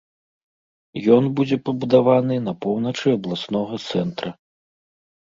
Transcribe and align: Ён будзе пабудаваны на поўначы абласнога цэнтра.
Ён 1.17 1.23
будзе 1.41 1.57
пабудаваны 1.69 2.35
на 2.49 2.57
поўначы 2.67 3.07
абласнога 3.21 3.73
цэнтра. 3.89 4.39